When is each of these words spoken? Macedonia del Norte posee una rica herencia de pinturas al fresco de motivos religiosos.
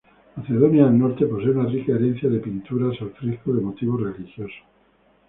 Macedonia 0.35 0.85
del 0.87 0.97
Norte 0.97 1.27
posee 1.27 1.51
una 1.51 1.69
rica 1.69 1.93
herencia 1.93 2.27
de 2.27 2.39
pinturas 2.39 2.99
al 3.03 3.11
fresco 3.11 3.53
de 3.53 3.61
motivos 3.61 4.01
religiosos. 4.01 4.51